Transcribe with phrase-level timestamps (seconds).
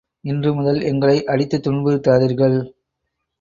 [0.23, 2.57] இன்று முதல் எங்களை அடித்துத் துன்புறுத்தாதீர்கள்.